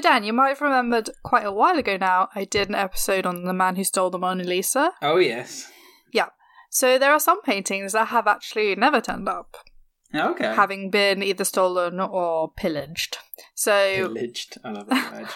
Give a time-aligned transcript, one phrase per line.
[0.00, 3.44] Dan, you might have remembered quite a while ago now, I did an episode on
[3.44, 4.92] the man who stole the Mona Lisa.
[5.02, 5.70] Oh yes.
[6.12, 6.28] Yeah.
[6.70, 9.56] So there are some paintings that have actually never turned up,
[10.14, 10.54] oh, Okay.
[10.54, 13.18] having been either stolen or pillaged.
[13.54, 13.72] So
[14.08, 14.58] Pillaged.
[14.64, 15.28] I love that word.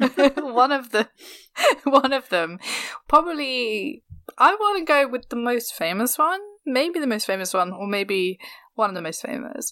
[0.54, 1.08] one of the
[1.84, 2.58] one of them
[3.06, 4.02] probably
[4.36, 7.86] I want to go with the most famous one, maybe the most famous one, or
[7.86, 8.38] maybe
[8.74, 9.70] one of the most famous,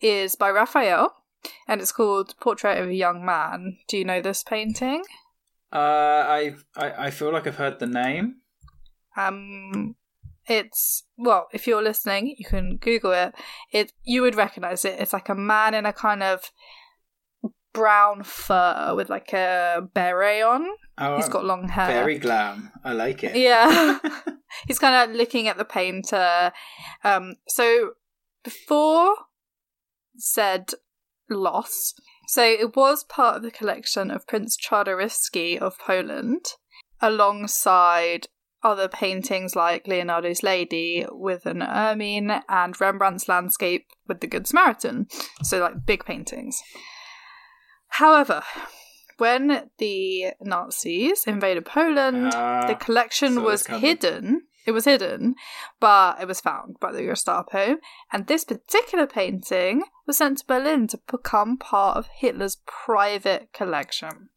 [0.00, 1.14] is by Raphael,
[1.68, 3.78] and it's called Portrait of a Young Man.
[3.88, 5.02] Do you know this painting?
[5.72, 8.36] Uh, I, I I feel like I've heard the name.
[9.16, 9.96] Um,
[10.46, 13.34] it's well, if you're listening, you can Google it.
[13.72, 15.00] It you would recognize it.
[15.00, 16.52] It's like a man in a kind of
[17.72, 20.66] brown fur with like a beret on.
[20.96, 21.86] Oh, He's got long hair.
[21.88, 22.70] very glam.
[22.84, 23.34] I like it.
[23.36, 23.98] Yeah.
[24.68, 26.52] He's kind of looking at the painter.
[27.02, 27.94] Um, so
[28.44, 29.16] before
[30.16, 30.70] said
[31.28, 31.94] loss,
[32.28, 36.44] so it was part of the collection of Prince Czartoryski of Poland,
[37.00, 38.26] alongside
[38.62, 45.06] other paintings like Leonardo's Lady with an ermine and Rembrandt's landscape with the Good Samaritan.
[45.42, 46.62] So like big paintings.
[47.88, 48.42] However,
[49.18, 54.46] when the Nazis invaded Poland, Ah, the collection was hidden.
[54.66, 55.34] It was hidden,
[55.78, 57.76] but it was found by the Gestapo.
[58.12, 64.30] And this particular painting was sent to Berlin to become part of Hitler's private collection.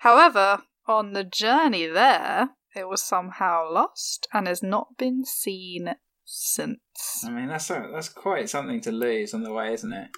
[0.00, 5.94] However, on the journey there, it was somehow lost and has not been seen
[6.24, 6.78] since.
[7.24, 10.08] I mean, that's a, that's quite something to lose on the way, isn't it?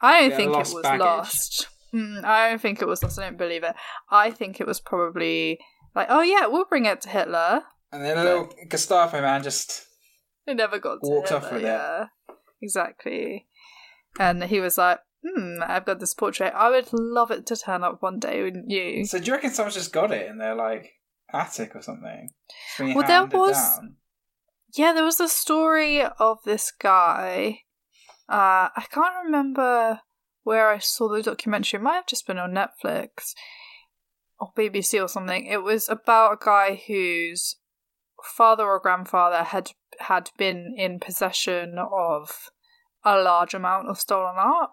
[0.00, 1.00] I don't think it was baggage.
[1.00, 1.68] lost.
[1.94, 3.18] Mm, I don't think it was lost.
[3.18, 3.74] I don't believe it.
[4.10, 5.58] I think it was probably
[5.94, 7.62] like, oh yeah, we'll bring it to Hitler.
[7.96, 9.86] And then a little Gestapo man just
[10.46, 11.66] It never got Walked off with it.
[11.66, 12.06] yeah.
[12.62, 13.46] Exactly.
[14.18, 16.52] And he was like, hmm, I've got this portrait.
[16.54, 19.04] I would love it to turn up one day, wouldn't you?
[19.06, 20.92] So do you reckon someone's just got it in their like
[21.32, 22.30] attic or something?
[22.78, 23.96] Well, there was- down?
[24.74, 27.60] Yeah, there was a story of this guy.
[28.28, 30.00] Uh, I can't remember
[30.42, 31.78] where I saw the documentary.
[31.78, 33.32] It might have just been on Netflix
[34.38, 35.46] or BBC or something.
[35.46, 37.56] It was about a guy whose
[38.22, 42.50] father or grandfather had had been in possession of
[43.04, 44.70] a large amount of stolen art.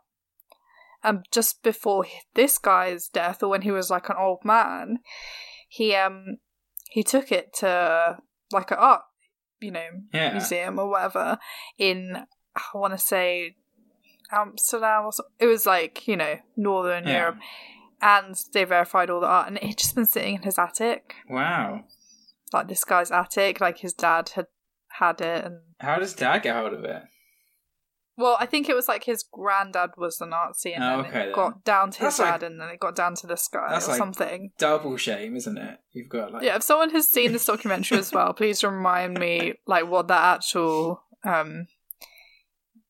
[1.04, 5.00] And just before this guy's death, or when he was like an old man,
[5.68, 6.38] he um
[6.90, 8.18] he took it to
[8.52, 9.02] like an art,
[9.60, 10.32] you know, Yeah.
[10.32, 11.38] museum or whatever
[11.78, 12.26] in
[12.56, 13.56] I want to say
[14.32, 15.34] Amsterdam or something.
[15.40, 17.18] It was like you know Northern Yeah.
[17.20, 17.38] Europe,
[18.02, 21.16] and they verified all the art, and it had just been sitting in his attic,
[21.30, 21.84] Wow.
[22.54, 23.60] Like this guy's attic.
[23.62, 24.48] Like his dad had
[25.00, 27.04] had it, and How does Dad get hold of it?
[28.16, 31.22] well, I think it was like his granddad was the Nazi, and Oh, then okay,
[31.22, 31.34] it then.
[31.34, 33.88] got down to his like- dad, and then it got down to this guy That's
[33.88, 34.52] or like- something.
[34.60, 35.80] Double shame, isn't it?
[35.94, 39.56] You've got like Yeah, if someone has seen this documentary as well, please remind me
[39.66, 41.66] like what that actual um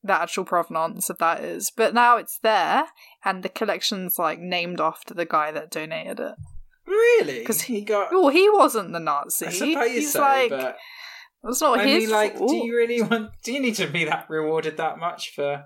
[0.02, 1.72] the actual provenance of that is.
[1.74, 2.84] But now it's there
[3.24, 6.34] and the collection's like named after the guy that donated it.
[7.20, 8.10] Really 'Cause he got.
[8.12, 9.46] Well, he wasn't the Nazi.
[9.46, 10.76] I suppose He's so, like but
[11.46, 12.50] it's not his like, fault.
[12.50, 13.30] do you really want?
[13.42, 15.64] Do you need to be that rewarded that much for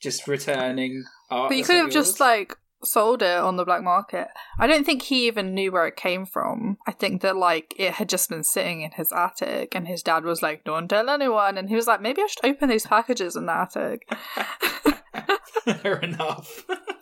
[0.00, 1.50] just returning art?
[1.50, 4.28] But you could have just like sold it on the black market.
[4.58, 6.76] I don't think he even knew where it came from.
[6.86, 10.24] I think that like it had just been sitting in his attic and his dad
[10.24, 13.36] was like, Don't tell anyone and he was like, Maybe I should open these packages
[13.36, 14.06] in the attic.
[15.82, 16.64] Fair enough.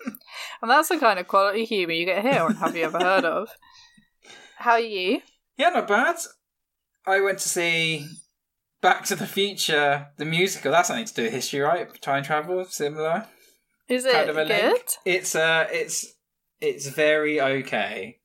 [0.62, 3.24] And that's the kind of quality humour you get here on Have You Ever Heard
[3.24, 3.48] of?
[4.56, 5.20] How are you?
[5.58, 6.16] yeah, not bad.
[7.04, 8.06] I went to see
[8.80, 10.70] Back to the Future, the musical.
[10.70, 12.00] That's something to do with history, right?
[12.00, 13.26] Time travel, similar.
[13.88, 14.82] Is it kind of a good?
[15.04, 16.14] It's uh, it's
[16.60, 18.20] it's very okay.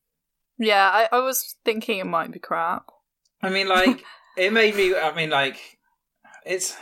[0.60, 2.86] Yeah, I, I was thinking it might be crap.
[3.42, 4.04] I mean, like
[4.38, 4.96] it made me.
[4.96, 5.60] I mean, like
[6.46, 6.78] it's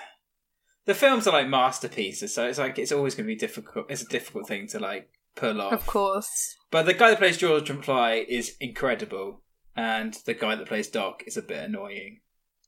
[0.86, 3.86] the films are like masterpieces, so it's like it's always going to be difficult.
[3.90, 5.74] It's a difficult thing to like pull off.
[5.74, 6.56] Of course.
[6.72, 9.42] But the guy that plays George McFly is incredible,
[9.76, 12.22] and the guy that plays Doc is a bit annoying.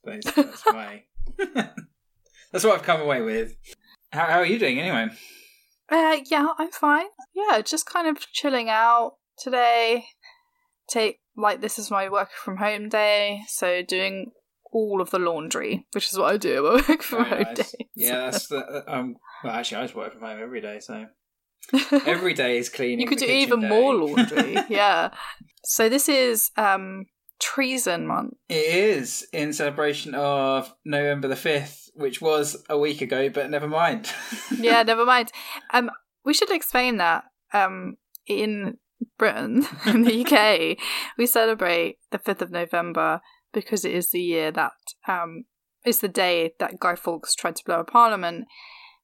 [0.04, 1.02] That's, that's my.
[2.52, 3.56] that's what I've come away with.
[4.12, 5.08] How, how are you doing anyway?
[5.90, 7.06] Uh, yeah, I'm fine.
[7.34, 10.04] Yeah, just kind of chilling out today.
[10.88, 14.32] Take like this is my work from home day, so doing
[14.70, 16.66] all of the laundry, which is what I do.
[16.66, 17.56] I work from home nice.
[17.56, 17.74] days.
[17.94, 19.16] Yeah, that's the, um.
[19.44, 21.06] Well, actually, I just work from home every day, so
[22.06, 23.00] every day is cleaning.
[23.00, 23.68] you could do even day.
[23.68, 24.56] more laundry.
[24.68, 25.10] yeah.
[25.64, 27.06] So this is um
[27.40, 28.34] treason month.
[28.48, 33.68] It is in celebration of November the fifth, which was a week ago, but never
[33.68, 34.12] mind.
[34.58, 35.30] yeah, never mind.
[35.72, 35.90] Um,
[36.24, 37.24] we should explain that.
[37.52, 38.76] Um, in
[39.18, 40.78] Britain, in the UK,
[41.16, 43.20] we celebrate the 5th of November
[43.52, 44.72] because it is the year that
[45.06, 45.44] um,
[45.84, 48.46] is the day that Guy Fawkes tried to blow a parliament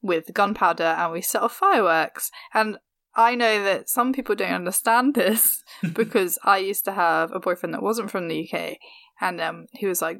[0.04, 2.30] with gunpowder and we set off fireworks.
[2.52, 2.78] And
[3.16, 7.74] I know that some people don't understand this because I used to have a boyfriend
[7.74, 8.76] that wasn't from the UK
[9.20, 10.18] and um, he was like,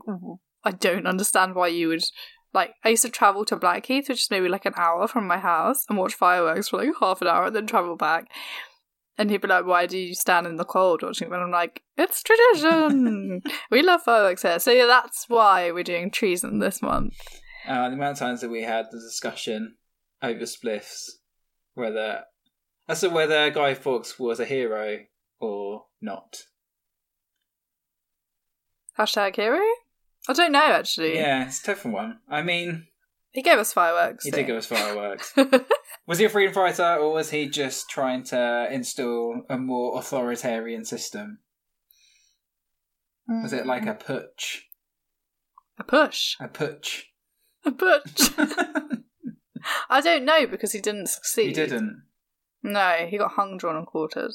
[0.65, 2.05] I don't understand why you would
[2.55, 5.39] like I used to travel to Blackheath, which is maybe like an hour from my
[5.39, 8.29] house, and watch fireworks for like half an hour and then travel back.
[9.19, 11.35] And he'd be like, Why do you stand in the cold watching them?
[11.35, 13.43] And I'm like, It's tradition.
[13.71, 14.61] we love fireworks here.
[14.61, 17.15] So yeah, that's why we're doing treason this month.
[17.67, 19.77] Uh, the amount of times that we had the discussion
[20.23, 21.11] over spliffs,
[21.75, 22.25] whether
[22.89, 25.01] as to whether Guy Fawkes was a hero
[25.41, 26.43] or not.
[28.99, 29.61] Hashtag hero?
[30.29, 31.15] I don't know actually.
[31.17, 32.19] Yeah, it's a tough one.
[32.29, 32.87] I mean,
[33.33, 34.25] He gave us fireworks.
[34.25, 35.35] he so- did give us fireworks.
[36.07, 40.85] was he a freedom fighter, or was he just trying to install a more authoritarian
[40.85, 41.39] system?
[43.27, 44.61] Was it like a putsch?
[45.79, 46.37] a push?
[46.41, 47.05] A putsch?
[47.67, 48.31] A push?
[49.89, 51.47] I don't know because he didn't succeed.
[51.49, 52.03] he didn't.
[52.63, 54.33] No, he got hung, drawn, and quartered.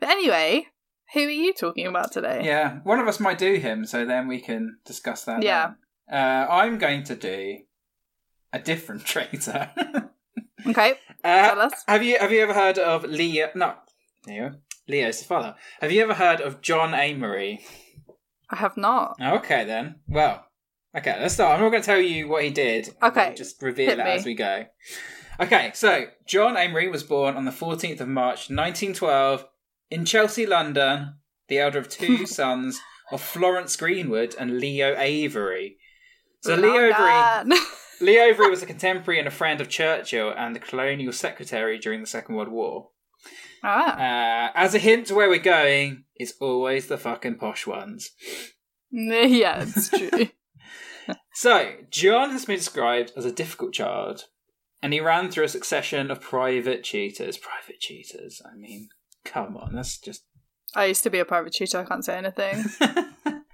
[0.00, 0.66] But anyway,
[1.14, 2.42] who are you talking about today?
[2.44, 5.42] Yeah, one of us might do him, so then we can discuss that.
[5.42, 5.72] Yeah.
[6.10, 7.58] Uh, I'm going to do
[8.52, 9.70] a different traitor.
[10.66, 10.94] Okay,
[11.24, 11.72] uh, tell us.
[11.86, 13.48] have you have you ever heard of Leo?
[13.54, 13.74] No,
[14.26, 14.54] Leo.
[14.88, 15.54] Leo's the father.
[15.80, 17.58] Have you ever heard of John Amery?
[18.50, 19.16] I have not.
[19.20, 19.96] Okay, then.
[20.08, 20.46] Well,
[20.96, 21.54] okay, let's start.
[21.56, 22.94] I'm not going to tell you what he did.
[23.02, 24.04] Okay, We'll just reveal it me.
[24.04, 24.66] as we go.
[25.40, 29.46] Okay, so John Amery was born on the 14th of March 1912
[29.90, 31.14] in Chelsea, London,
[31.48, 32.80] the elder of two sons
[33.12, 35.76] of Florence Greenwood and Leo Amery.
[36.42, 37.52] So Leo Amery,
[38.00, 42.00] Leo Amery was a contemporary and a friend of Churchill and the colonial secretary during
[42.00, 42.90] the Second World War.
[43.62, 48.10] ah, Uh, as a hint to where we're going, it's always the fucking posh ones.
[48.90, 50.28] yeah, it's true.
[51.40, 54.24] So, John has been described as a difficult child,
[54.82, 57.38] and he ran through a succession of private tutors.
[57.38, 58.88] Private tutors, I mean,
[59.24, 60.24] come on, that's just.
[60.74, 61.78] I used to be a private tutor.
[61.78, 62.64] I can't say anything.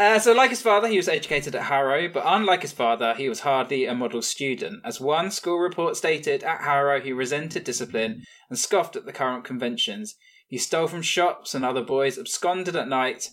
[0.00, 3.28] uh, so, like his father, he was educated at Harrow, but unlike his father, he
[3.28, 4.80] was hardly a model student.
[4.84, 9.44] As one school report stated, at Harrow, he resented discipline and scoffed at the current
[9.44, 10.16] conventions.
[10.48, 13.30] He stole from shops, and other boys absconded at night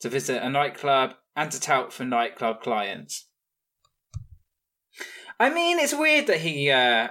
[0.00, 3.26] to visit a nightclub and to tout for nightclub clients.
[5.42, 7.08] I mean, it's weird that he uh,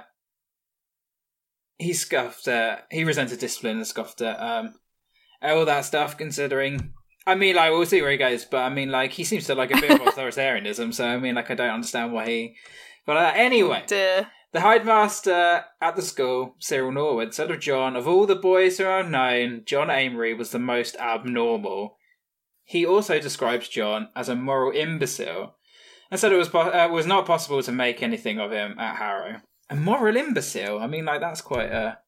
[1.76, 4.74] he scoffed at he resented discipline and scoffed at um
[5.42, 6.16] all that stuff.
[6.16, 6.94] Considering,
[7.26, 9.54] I mean, like we'll see where he goes, but I mean, like he seems to
[9.54, 10.94] like a bit of authoritarianism.
[10.94, 12.56] So I mean, like I don't understand why he.
[13.04, 14.28] But uh, anyway, Dear.
[14.52, 18.86] the headmaster at the school, Cyril Norwood, said of John, of all the boys who
[18.86, 21.98] are known, John Amery was the most abnormal.
[22.64, 25.56] He also describes John as a moral imbecile
[26.12, 28.96] and said it was po- uh, was not possible to make anything of him at
[28.96, 29.40] Harrow.
[29.70, 30.78] A moral imbecile?
[30.78, 31.98] I mean, like, that's quite a.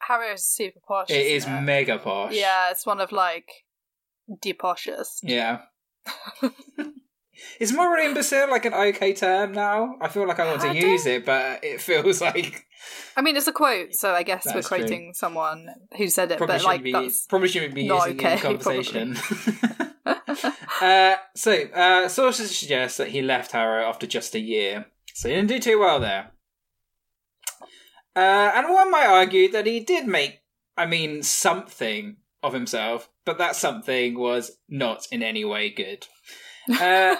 [0.00, 1.10] Harrow is super posh.
[1.10, 1.60] It is it?
[1.62, 2.32] mega posh.
[2.32, 3.50] Yeah, it's one of like
[4.42, 5.18] the poshest.
[5.24, 5.62] Yeah.
[7.60, 9.96] Is moral imbecile like an okay term now?
[10.00, 12.66] I feel like I want to I use it, but it feels like
[13.16, 14.78] I mean, it's a quote, so I guess we're That's true.
[14.78, 18.24] quoting someone who said it, probably but like be that's probably shouldn't be using it
[18.24, 19.16] okay, in conversation.
[20.80, 25.34] uh, so uh, sources suggest that he left Harrow after just a year, so he
[25.34, 26.32] didn't do too well there.
[28.14, 30.40] Uh, and one might argue that he did make,
[30.76, 36.06] I mean, something of himself, but that something was not in any way good.
[36.68, 37.16] Uh,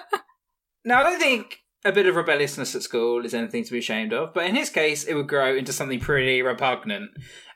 [0.85, 4.13] now, I don't think a bit of rebelliousness at school is anything to be ashamed
[4.13, 7.11] of, but in his case, it would grow into something pretty repugnant.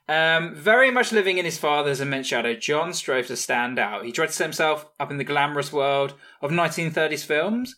[0.08, 4.04] Um, very much living in his father's immense shadow, John strove to stand out.
[4.04, 7.76] He tried to set himself up in the glamorous world of 1930s films,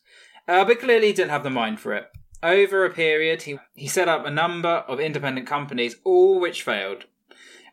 [0.48, 2.06] uh, but clearly didn't have the mind for it.
[2.42, 7.04] Over a period, he, he set up a number of independent companies, all which failed.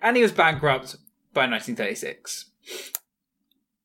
[0.01, 0.95] And he was bankrupt
[1.33, 2.51] by 1936.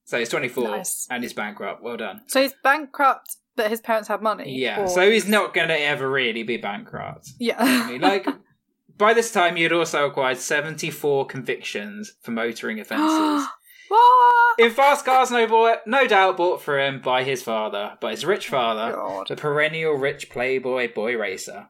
[0.07, 1.07] So he's 24 Nice.
[1.11, 1.83] and he's bankrupt.
[1.83, 2.23] Well done.
[2.29, 4.57] so he's bankrupt, but his parents have money.
[4.59, 7.27] Yeah, or- so he's not going to ever really be bankrupt.
[7.29, 7.87] I yeah.
[7.91, 8.27] mean, like,
[8.97, 13.47] by this time, he had also acquired 74 convictions for motoring offences.
[13.89, 14.61] what?
[14.61, 18.25] In fast cars, no, boy, no doubt bought for him by his father, by his
[18.25, 19.27] rich father, God.
[19.29, 21.69] the perennial rich playboy boy racer.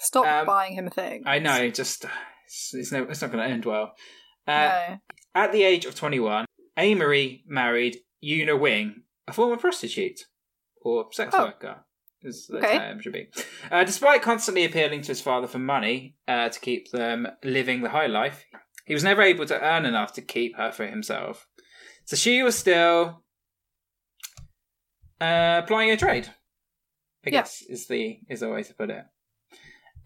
[0.00, 1.24] Stop um, buying him things.
[1.26, 2.06] I know, just
[2.46, 3.92] it's, it's, no, it's not going to end well.
[4.46, 4.52] Uh,
[4.88, 4.96] no.
[5.34, 6.46] At the age of 21,
[6.78, 10.26] Amery married Una Wing, a former prostitute
[10.80, 11.46] or sex Oh.
[11.46, 11.84] worker,
[12.24, 12.78] as the Okay.
[12.78, 13.28] term should be.
[13.70, 17.90] Uh, despite constantly appealing to his father for money uh, to keep them living the
[17.90, 18.44] high life,
[18.86, 21.46] He was never able to earn enough to keep her for himself.
[22.06, 23.22] So she was still
[25.20, 26.28] uh, plying a trade.
[27.26, 27.30] I Yeah.
[27.32, 29.04] guess is the is the way to put it.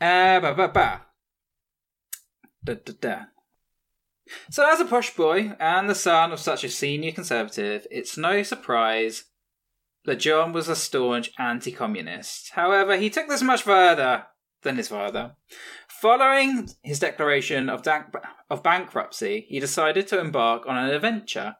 [0.00, 1.07] Uh, ba ba ba.
[2.64, 3.25] Da, da, da.
[4.51, 8.43] So, as a posh boy and the son of such a senior conservative, it's no
[8.43, 9.25] surprise
[10.05, 12.51] that John was a staunch anti communist.
[12.55, 14.25] However, he took this much further
[14.62, 15.33] than his father.
[16.01, 18.05] Following his declaration of, da-
[18.51, 21.55] of bankruptcy, he decided to embark on an adventure.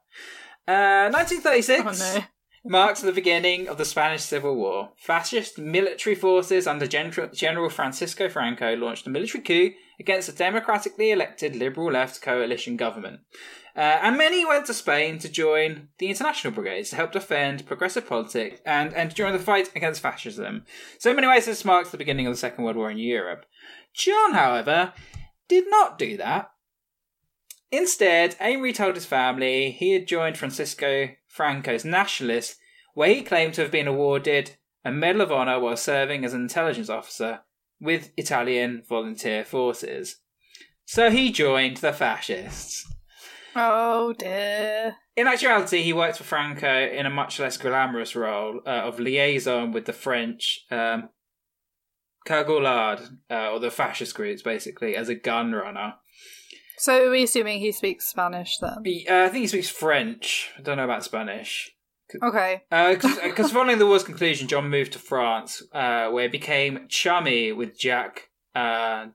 [0.67, 2.23] Uh, 1936 Oh no.
[2.65, 4.91] marked the beginning of the Spanish Civil War.
[4.97, 9.71] Fascist military forces under Gen- General Francisco Franco launched a military coup
[10.03, 13.21] against a democratically elected liberal left coalition government.
[13.75, 18.07] Uh, and many went to Spain to join the International Brigades to help defend progressive
[18.07, 20.65] politics and, and join the fight against fascism.
[20.99, 23.45] So, in many ways, this marks the beginning of the Second World War in Europe.
[23.95, 24.93] John, however,
[25.47, 26.51] did not do that.
[27.71, 32.57] Instead, Amery told his family he had joined Francisco Franco's nationalists,
[32.93, 36.41] where he claimed to have been awarded a Medal of Honor while serving as an
[36.41, 37.39] intelligence officer
[37.83, 40.17] with Italian volunteer forces.
[40.85, 42.89] So he joined the fascists.
[43.55, 44.95] Oh dear.
[45.15, 49.71] In actuality, he worked for Franco in a much less glamorous role uh, of liaison
[49.71, 51.09] with the French um,
[52.25, 55.95] Cagoulard, uh, or the fascist groups, basically, as a gun runner.
[56.77, 58.77] So are we assuming he speaks Spanish then?
[58.83, 60.51] He, uh, I think he speaks French.
[60.57, 61.71] I don't know about Spanish.
[62.21, 62.61] Okay.
[63.23, 67.79] Because following the war's conclusion, John moved to France, uh, where he became chummy with
[67.79, 69.07] Jacques uh?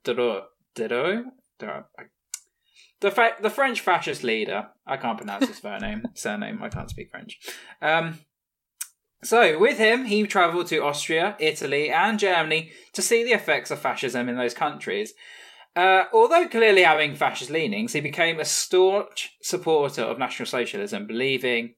[3.01, 4.69] The, fa- the French fascist leader.
[4.87, 6.03] I can't pronounce his surname.
[6.15, 6.63] Surname.
[6.63, 7.39] I can't speak French.
[7.81, 8.19] Um,
[9.23, 13.81] so, with him, he travelled to Austria, Italy, and Germany to see the effects of
[13.81, 15.15] fascism in those countries.
[15.77, 21.75] Uh, although clearly having fascist leanings, he became a staunch supporter of National Socialism, believing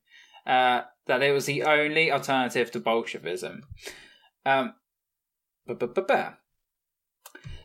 [0.47, 3.65] uh, that it was the only alternative to Bolshevism.
[4.47, 4.75] Um.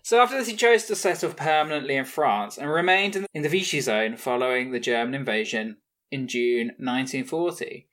[0.02, 3.82] So after this, he chose to settle permanently in France and remained in, the Vichy
[3.82, 5.78] zone following the German invasion
[6.12, 7.88] in June 1940.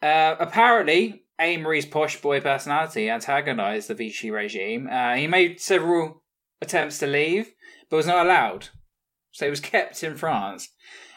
[0.00, 4.88] Uh, apparently, Amery's posh boy personality antagonized the Vichy regime.
[4.90, 6.22] Uh, he made several
[6.60, 7.52] attempts to leave,
[7.90, 8.68] but was not allowed.
[9.32, 10.68] So he was kept in France.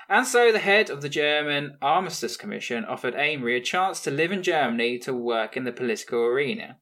[0.07, 4.31] And so the head of the German Armistice Commission offered Amery a chance to live
[4.31, 6.77] in Germany to work in the political arena.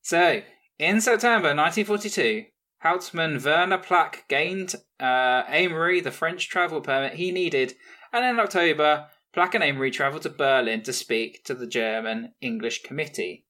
[0.00, 0.42] So,
[0.78, 2.46] in September 1942,
[2.82, 7.74] Hauptmann Werner Plack gained uh, Amery the French travel permit he needed,
[8.12, 12.82] and in October, Plack and Amery travelled to Berlin to speak to the German English
[12.82, 13.46] Committee.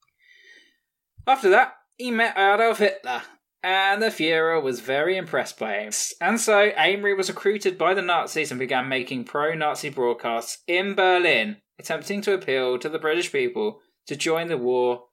[1.27, 3.23] After that, he met Adolf Hitler,
[3.63, 5.93] and the Fuhrer was very impressed by him.
[6.21, 10.95] And so Amery was recruited by the Nazis and began making pro Nazi broadcasts in
[10.95, 15.05] Berlin, attempting to appeal to the British people to join the war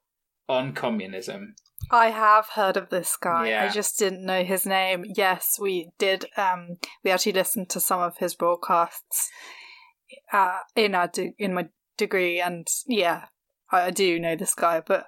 [0.48, 1.54] on communism.
[1.90, 3.48] I have heard of this guy.
[3.48, 3.64] Yeah.
[3.64, 5.04] I just didn't know his name.
[5.16, 6.26] Yes, we did.
[6.36, 9.30] Um, we actually listened to some of his broadcasts
[10.32, 13.26] uh, in our de- in my degree, and yeah,
[13.70, 14.82] I, do know this guy.
[14.86, 15.06] But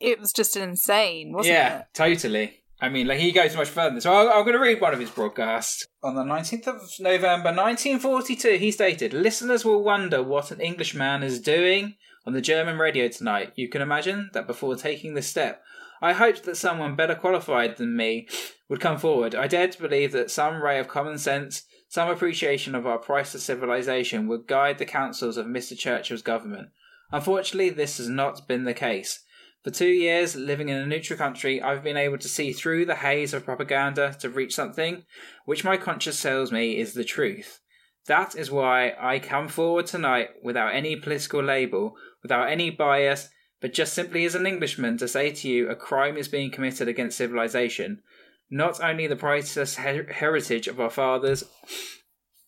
[0.00, 1.70] it was just insane, wasn't yeah, it?
[1.70, 2.57] Yeah, totally.
[2.80, 4.00] I mean, like he goes much further.
[4.00, 5.86] So I'm, I'm going to read one of his broadcasts.
[6.02, 11.40] On the 19th of November 1942, he stated, Listeners will wonder what an Englishman is
[11.40, 13.52] doing on the German radio tonight.
[13.56, 15.62] You can imagine that before taking this step,
[16.00, 18.28] I hoped that someone better qualified than me
[18.68, 19.34] would come forward.
[19.34, 23.42] I dared to believe that some ray of common sense, some appreciation of our priceless
[23.42, 25.76] civilization would guide the counsels of Mr.
[25.76, 26.68] Churchill's government.
[27.10, 29.24] Unfortunately, this has not been the case.
[29.64, 32.96] For two years, living in a neutral country, I've been able to see through the
[32.96, 35.04] haze of propaganda to reach something
[35.46, 37.60] which my conscience tells me is the truth.
[38.06, 43.28] That is why I come forward tonight without any political label, without any bias,
[43.60, 46.88] but just simply as an Englishman to say to you a crime is being committed
[46.88, 48.02] against civilization.
[48.50, 51.44] Not only the priceless her- heritage of our fathers,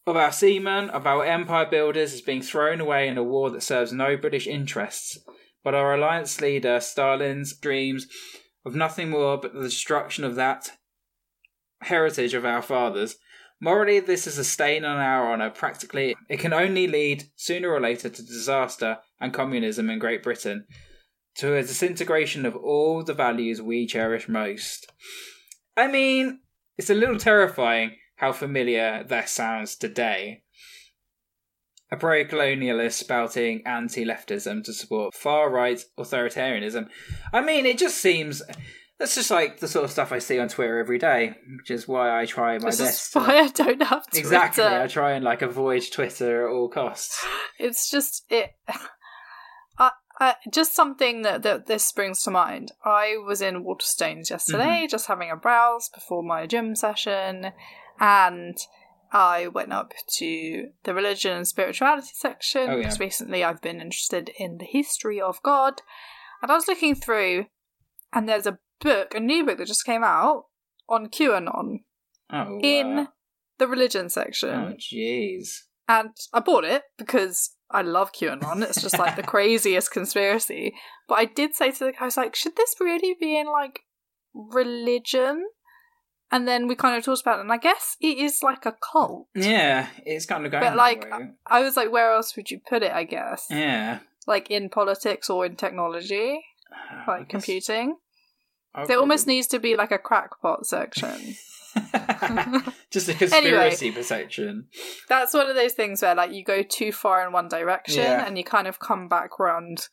[0.06, 3.62] of our seamen, of our empire builders is being thrown away in a war that
[3.62, 5.18] serves no British interests,
[5.62, 8.06] but our alliance leader, Stalin's dreams
[8.64, 10.72] of nothing more but the destruction of that
[11.82, 13.16] heritage of our fathers.
[13.60, 15.50] Morally, this is a stain on our honour.
[15.50, 20.66] Practically, it can only lead, sooner or later, to disaster and communism in Great Britain,
[21.36, 24.90] to a disintegration of all the values we cherish most.
[25.76, 26.40] I mean,
[26.78, 30.42] it's a little terrifying how familiar that sounds today.
[31.92, 36.88] A pro colonialist spouting anti leftism to support far right authoritarianism.
[37.32, 38.42] I mean, it just seems
[39.00, 41.88] That's just like the sort of stuff I see on Twitter every day, which is
[41.88, 43.16] why I try my This best.
[43.16, 44.20] why I don't have Twitter.
[44.20, 47.24] Exactly, I try and like avoid Twitter at all costs.
[47.58, 48.50] It's just it.
[49.78, 52.72] I, I, just something that, that this brings to mind.
[52.84, 54.90] I was in Waterstones yesterday, mm-hmm.
[54.90, 57.52] just having a browse before my gym session,
[57.98, 58.58] and
[59.12, 62.82] I went up to the religion and spirituality section Oh, yeah.
[62.82, 65.82] because recently I've been interested in the history of God,
[66.42, 67.46] and I was looking through,
[68.12, 70.44] and there's a book, a new book that just came out
[70.88, 71.80] on QAnon
[72.32, 73.06] Oh, in uh,
[73.58, 74.50] the religion section.
[74.50, 75.48] oh, jeez.
[75.88, 78.62] And I bought it because I love QAnon.
[78.62, 80.72] It's just like the craziest conspiracy.
[81.08, 83.46] But I did say to the guy, I was like, should this really be in
[83.50, 83.80] like
[84.32, 85.44] religion?
[86.32, 88.72] And then we kind of talked about it, and I guess it is like a
[88.92, 89.26] cult.
[89.34, 90.62] Yeah, it's kind of going.
[90.62, 91.04] But like.
[91.46, 92.92] I was like, where else would you put it?
[92.92, 96.40] I guess yeah, like in politics or in technology,
[96.72, 97.96] I like computing.
[98.74, 101.34] I There almost needs to be like a crackpot section.
[102.90, 104.66] just a conspiracy section.
[105.08, 108.24] That's one of those things where like you go too far in one direction Yeah.
[108.26, 109.88] and you kind of come back round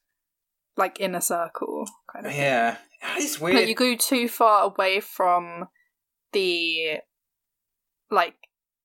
[0.76, 2.42] like in a circle kind of thing.
[2.42, 2.78] Yeah,
[3.16, 3.70] it's Like weird.
[3.70, 5.68] you go too far away from
[6.34, 6.98] the
[8.10, 8.36] like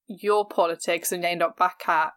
[0.07, 2.13] your politics and you end up back at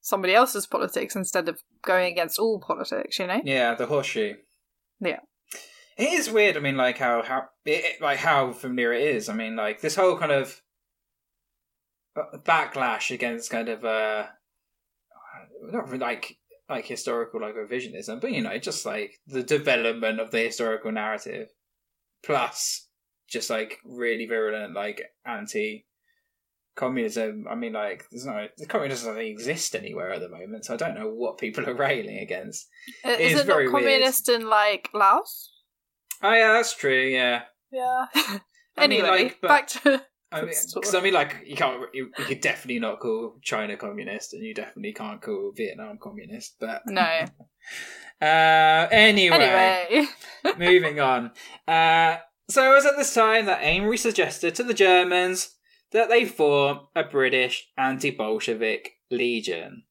[0.00, 3.40] somebody else's politics instead of going against all politics, you know?
[3.44, 4.34] Yeah, the horseshoe.
[5.00, 5.20] Yeah.
[5.96, 6.56] It is weird.
[6.56, 9.28] I mean, like how how it, it- like how familiar it is.
[9.28, 10.60] I mean, like this whole kind of
[12.16, 14.26] uh, backlash against kind of uh,
[15.62, 20.40] not like like historical like revisionism, but you know, just like the development of the
[20.40, 21.48] historical narrative,
[22.24, 22.88] plus
[23.32, 25.86] just like really virulent like anti
[26.76, 27.46] communism.
[27.50, 30.76] I mean, like there's no the communism doesn't exist anywhere at the moment, so I
[30.76, 32.68] don't know what people are railing against.
[33.04, 33.84] Uh, It Is is it not very weird.
[33.84, 35.52] communist in like Laos?
[36.22, 37.02] Oh yeah, that's true.
[37.08, 37.42] Yeah.
[37.72, 38.06] Yeah.
[38.76, 40.02] I mean, anyway, like, but- back to
[40.34, 43.76] I mean, because I mean, like, you can't, you, you could definitely not call China
[43.76, 46.56] communist, and you definitely can't call Vietnam communist.
[46.58, 47.02] But no.
[48.22, 48.24] uh,
[48.90, 50.08] anyway, Anyway,
[50.58, 51.32] moving on.
[51.68, 52.16] Uh,
[52.52, 55.54] so it was at this time that Amery suggested to the Germans
[55.92, 59.84] that they form a British anti-Bolshevik legion.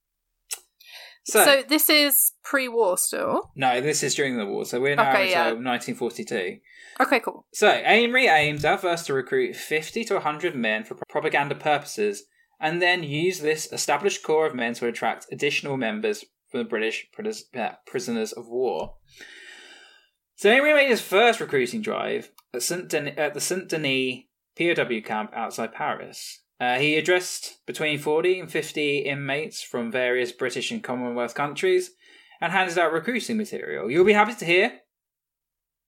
[1.23, 3.51] So, so, this is pre-war still.
[3.55, 4.65] no, this is during the war.
[4.65, 5.69] So we're now Okay, until yeah.
[5.71, 6.57] 1942.
[6.99, 7.45] Okay, cool.
[7.53, 12.23] So, Amery aimed at first to recruit 50 to 100 men for propaganda purposes,
[12.59, 17.07] and then use this established core of men to attract additional members from the British
[17.85, 18.95] prisoners of war.
[20.35, 24.23] So, Amery made his first recruiting drive at, Den- at the Saint Denis
[24.57, 26.41] POW camp outside Paris.
[26.59, 31.91] Uh, he addressed between 40 and 50 inmates from various British and Commonwealth countries
[32.39, 33.89] and handed out recruiting material.
[33.89, 34.81] You'll be happy to hear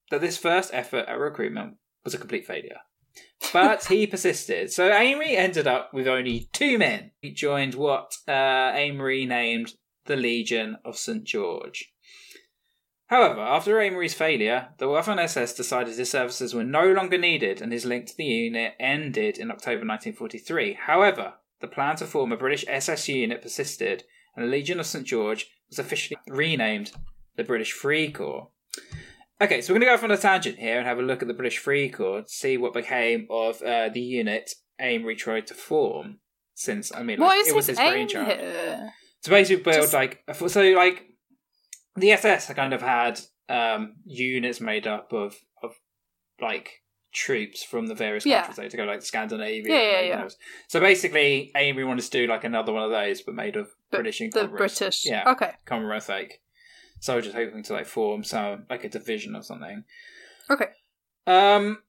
[0.10, 2.80] that this first effort at recruitment was a complete failure.
[3.52, 4.71] But he persisted.
[4.71, 7.12] So Amery ended up with only two men.
[7.21, 9.73] He joined what uh, Amery named
[10.06, 11.23] the Legion of St.
[11.23, 11.91] George.
[13.07, 17.71] However, after Amery's failure, the Waffen SS decided his services were no longer needed and
[17.71, 20.73] his link to the unit ended in October 1943.
[20.85, 24.03] However, the plan to form a British SS unit persisted
[24.35, 25.05] and the Legion of St.
[25.05, 26.91] George was officially renamed
[27.35, 28.49] the British Free Corps.
[29.41, 31.21] Okay, so we're going to go off on a tangent here and have a look
[31.21, 35.47] at the British Free Corps to see what became of uh, the unit Amery tried
[35.47, 36.19] to form.
[36.55, 38.27] Since I mean, like, it was his brainchild.
[38.27, 38.91] here?
[39.23, 41.12] To basically build Just- like so like
[41.95, 45.71] the SS kind of had um, units made up of of
[46.41, 46.82] like
[47.13, 48.41] troops from the various Yeah.
[48.41, 48.58] countries.
[48.58, 49.63] Like to go like Scandinavia.
[49.67, 50.21] Yeah, yeah, yeah.
[50.23, 50.38] those.
[50.67, 53.97] So basically, Amery wanted to do like another one of those, but made of The-
[53.97, 55.06] British and The British.
[55.06, 55.29] Yeah.
[55.32, 55.51] Okay.
[55.65, 56.41] Commonwealth like
[56.99, 59.84] soldiers hoping to like form some like a division or something.
[60.49, 60.67] Okay.
[61.27, 61.79] Um,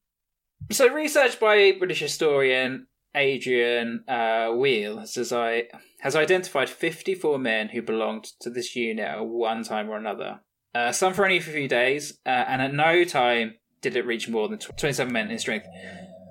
[0.71, 5.65] so research by British historian Adrian uh, Weale has, I,
[6.01, 10.41] has identified 54 men who belonged to this unit at one time or another.
[10.75, 14.29] Uh, some for only a few days, uh, and at no time did it reach
[14.29, 15.67] more than tw- 27 men in strength.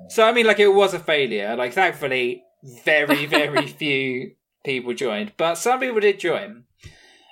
[0.10, 1.56] So, I mean, like, it was a failure.
[1.56, 2.44] Like, thankfully,
[2.84, 4.34] very, very few
[4.66, 6.66] people joined, but some people did join.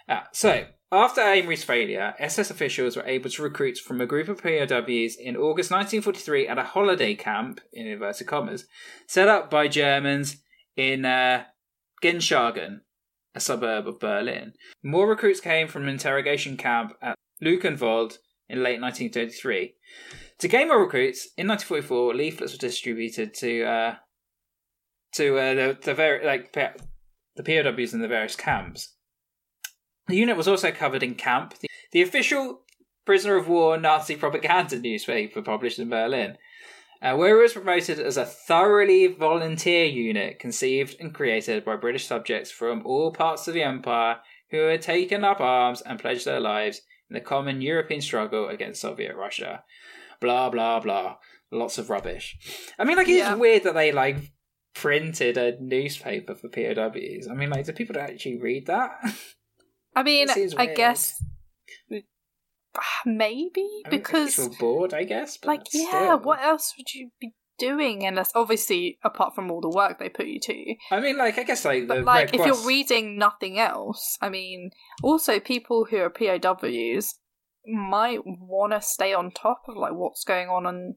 [0.07, 4.43] Uh, so, after Amery's failure, SS officials were able to recruit from a group of
[4.43, 8.65] POWs in August 1943 at a holiday camp, in inverted commas,
[9.08, 10.38] set up by Germans
[10.75, 11.45] in uh,
[12.04, 14.54] a suburb of Berlin.
[14.84, 18.17] More recruits came from an interrogation camp at Luckenwalde
[18.49, 19.75] in late 1933.
[20.39, 23.95] To gain more recruits, in 1944, leaflets were distributed to uh,
[25.13, 28.95] to uh, the the very like the POWs in the various camps.
[30.07, 31.55] The unit was also covered in camp.
[31.59, 32.61] The, the official
[33.05, 36.37] prisoner of war Nazi propaganda newspaper published in Berlin,
[37.01, 42.05] uh, where it was promoted as a thoroughly volunteer unit conceived and created by British
[42.05, 44.17] subjects from all parts of the empire
[44.51, 48.81] who had taken up arms and pledged their lives in the common European struggle against
[48.81, 49.63] Soviet Russia.
[50.19, 51.17] Blah blah blah.
[51.51, 52.37] Lots of rubbish.
[52.79, 53.35] I mean, like it's Yeah.
[53.35, 54.17] weird that they like
[54.73, 57.27] printed a newspaper for POWs.
[57.29, 58.91] I mean, like, do people actually read that?
[59.95, 60.27] I mean,
[60.58, 61.21] I guess
[63.06, 65.38] maybe I mean, because, bored, I guess.
[65.38, 66.19] But like, yeah, still.
[66.19, 68.06] what else would you be doing?
[68.06, 71.43] Unless, obviously, apart from all the work they put you to, I mean, like, I
[71.43, 74.71] guess like but the like, Red if Cross- you're reading nothing else, I mean,
[75.04, 77.15] also people who are POWs
[77.65, 80.95] might want to stay on top of like what's going on and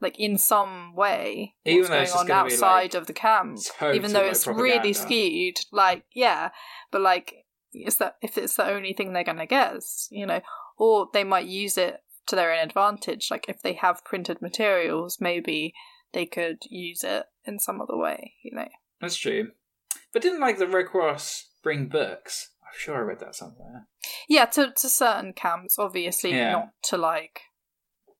[0.00, 3.58] like in some way Even what's going on outside like, of the camp
[3.92, 6.48] even though it's really skewed like yeah
[6.90, 9.74] but like it's that if it's the only thing they're gonna get
[10.10, 10.40] you know
[10.78, 15.18] or they might use it to their own advantage like if they have printed materials
[15.20, 15.72] maybe
[16.12, 18.68] they could use it in some other way you know
[19.00, 19.52] That's true.
[20.12, 22.50] But didn't like the Red Cross bring books?
[22.64, 23.86] I'm sure I read that somewhere.
[24.28, 26.52] yeah to, to certain camps obviously Yeah.
[26.52, 27.40] not to like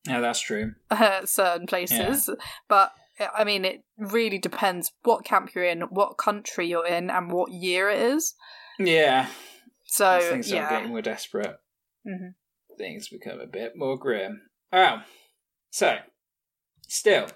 [0.06, 0.74] Yeah, that's true.
[0.90, 2.30] uh, certain places
[2.68, 2.92] but
[3.36, 7.52] i mean it really depends what camp you're in what country you're in and what
[7.52, 8.34] year it is
[8.80, 9.28] Yeah.
[9.84, 11.56] so As things yeah getting more desperate.
[12.06, 12.34] Mhm.
[12.78, 14.48] Things become a bit more grim.
[14.72, 15.02] Oh,
[15.70, 15.98] so
[16.88, 17.28] still,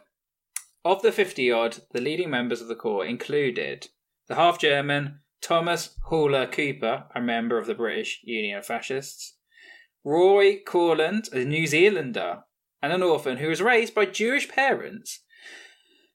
[0.85, 3.88] of the fifty odd, the leading members of the corps included
[4.26, 9.37] the half German Thomas Haller Cooper, a member of the British Union of Fascists,
[10.02, 12.44] Roy Corland, a New Zealander,
[12.83, 15.23] and an orphan who was raised by Jewish parents.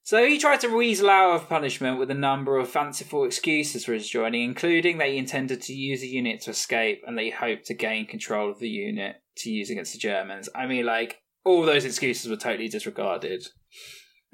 [0.09, 3.93] So he tried to weasel out of punishment with a number of fanciful excuses for
[3.93, 7.29] his joining, including that he intended to use the unit to escape and that he
[7.29, 10.49] hoped to gain control of the unit to use against the Germans.
[10.55, 13.49] I mean, like, all those excuses were totally disregarded.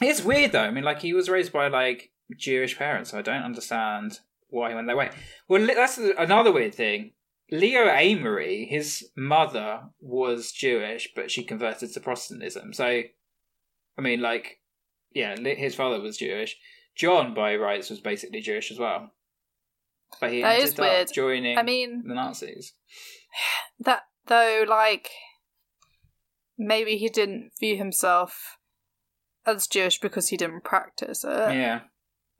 [0.00, 0.60] it's weird, though.
[0.60, 4.68] I mean, like, he was raised by, like, Jewish parents, so I don't understand why
[4.68, 5.10] he went that way.
[5.48, 7.14] Well, that's another weird thing.
[7.50, 12.72] Leo Amery, his mother was Jewish, but she converted to Protestantism.
[12.72, 14.57] So, I mean, like,
[15.12, 16.56] yeah, his father was Jewish.
[16.94, 19.12] John, by rights, was basically Jewish as well.
[20.20, 22.72] But he That ended up joining i mean the Nazis.
[23.80, 25.10] that though like
[26.56, 28.56] maybe he didn't view himself
[29.46, 31.80] as jewish because he didn't practice it yeah.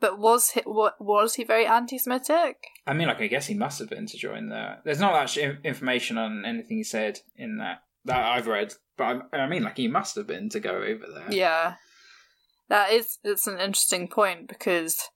[0.01, 3.79] but was he what was he very anti-semitic I mean, like, I guess he must
[3.81, 4.79] have been to join there.
[4.83, 9.41] There's not much information on anything he said in that that I've read, but I,
[9.41, 11.27] I mean, like, he must have been to go over there.
[11.31, 11.75] yeah
[12.69, 15.09] that is it's an interesting point because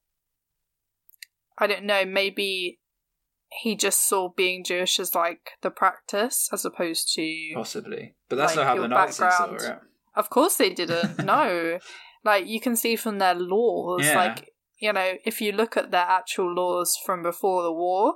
[1.59, 2.79] i don't know maybe
[3.62, 8.57] he just saw being jewish as like the practice as opposed to Possibly, but that's
[8.57, 9.61] Like, not how the Nazis background.
[9.61, 9.79] saw it.
[10.15, 11.19] Of course they didn't.
[11.25, 11.79] no.
[12.25, 14.17] Like you can see from their laws, Yeah.
[14.17, 18.15] like you know, if you look at their actual laws from before the war,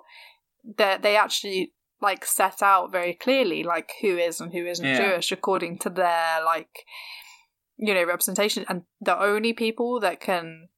[0.78, 5.10] that they actually like set out very clearly like who is and who isn't Yeah.
[5.10, 6.84] Jewish according to their like
[7.78, 10.68] you know representation and the only people that can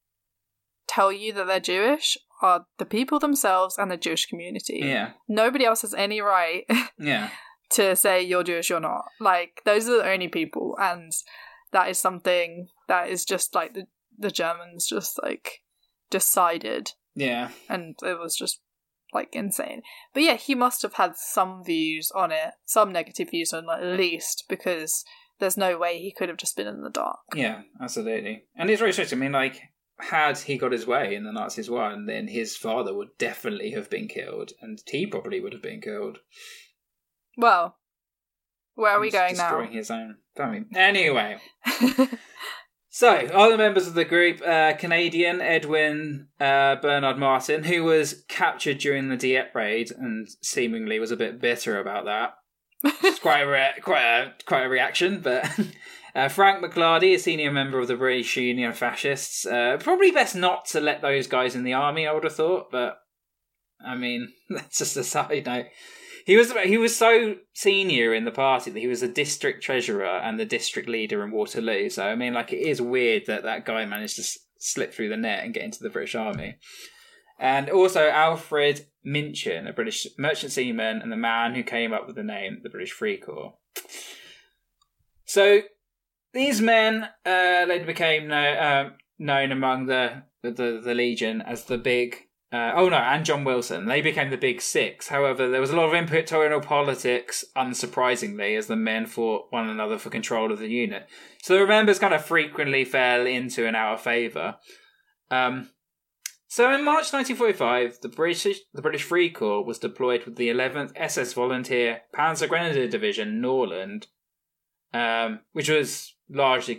[0.89, 4.81] tell you that they're Jewish are the people themselves and the Jewish community.
[4.83, 6.65] Yeah, Nobody else has any right
[6.99, 7.31] yeah,
[7.71, 9.05] to say you're Jewish, you're not.
[9.21, 11.13] Like those are the only people, and
[11.73, 13.87] that is something that is just like the
[14.19, 15.63] the Germans just like
[16.11, 17.51] decided, yeah.
[17.69, 18.61] and it was just
[19.13, 19.83] like insane.
[20.13, 23.71] But yeah, he must have had some views on it, some negative views on it
[23.71, 25.05] at least, because
[25.39, 27.19] there's no way he could have just been in the dark.
[27.35, 28.45] Yeah, absolutely.
[28.57, 29.13] And it's very strange.
[29.13, 29.61] I mean, like,
[29.99, 33.91] had he got his way and the Nazis won, then his father would definitely have
[33.91, 36.19] been killed, and he probably would have been killed.
[37.37, 37.77] Well,
[38.75, 39.51] where are we going now?
[39.51, 40.65] destroying his own family.
[40.75, 41.39] Anyway,
[42.89, 48.79] so other members of the group: uh, Canadian Edwin uh, Bernard Martin, who was captured
[48.79, 52.35] during the Dieppe raid and seemingly was a bit bitter about that.
[52.85, 55.49] It's quite a re- quite a quite a reaction, but.
[56.15, 59.47] Uh, Frank McLardy, a senior member of the British Union of Fascists.
[59.47, 62.73] Uh, probably best not to let those guys in the army, I would have thought,
[62.73, 62.99] but
[63.85, 65.67] I mean, that's just a side note.
[66.27, 70.07] He was he was so senior in the party that he was a district treasurer
[70.07, 71.89] and the district leader in Waterloo.
[71.89, 75.11] So I mean, like it is weird that that guy managed to s- slip through
[75.11, 76.57] the net and get into the British Army.
[77.39, 82.17] And also Alfred Minchin, a British merchant seaman and the man who came up with
[82.17, 83.55] the name the British Free Corps.
[85.25, 85.61] So
[86.33, 92.29] these men uh, later became uh, known among the, the the Legion as the Big
[92.51, 93.87] Uh, oh no, and John Wilson.
[93.87, 95.09] They became the Big Six.
[95.09, 99.99] However, there was a lot of imperial politics, unsurprisingly, as the men fought one another
[99.99, 101.07] for control of the unit.
[101.43, 104.57] So the members kind of frequently fell into and out of favour.
[105.31, 105.69] Um,
[106.49, 110.93] so in March 1945, the British the British Free Corps was deployed with the 11th
[110.97, 114.07] SS Volunteer Panzer Grenadier Division Nordland,
[114.93, 116.79] um, which was largely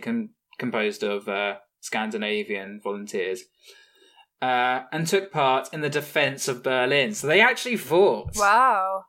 [0.58, 3.44] composed of uh, Scandinavian volunteers
[4.42, 7.14] uh, and took part in the defense of Berlin.
[7.14, 8.36] So they actually fought.
[8.36, 9.04] Wow.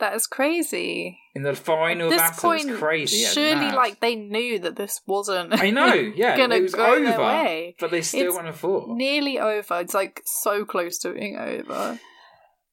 [0.00, 1.18] That is crazy.
[1.34, 3.24] In the final At this battle, point, it's crazy.
[3.24, 5.52] surely, like they knew that this wasn't.
[5.60, 7.76] I know, yeah, gonna it was go over, their way.
[7.78, 8.88] but they still It's want to fight.
[8.88, 9.78] nearly over.
[9.80, 11.98] It's like so close to being over.